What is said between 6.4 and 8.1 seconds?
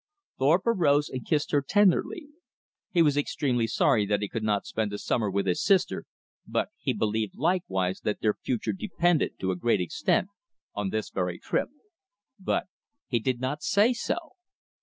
but he believed likewise